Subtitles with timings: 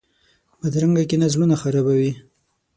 [0.59, 2.11] بدرنګه کینه زړونه خرابوي